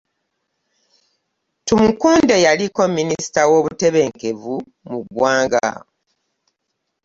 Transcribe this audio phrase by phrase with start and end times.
[1.65, 4.55] Tumukunde, yaliko minisita w'obutebenkevu
[4.89, 5.65] mu ggwanga.